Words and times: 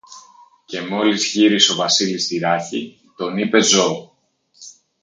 Και 0.65 0.81
μόλις 0.81 1.25
γύρισε 1.31 1.71
ο 1.71 1.75
Βασίλης 1.75 2.27
τη 2.27 2.37
ράχη, 2.37 2.99
τον 3.17 3.37
είπε 3.37 3.61
«ζώο» 3.61 4.15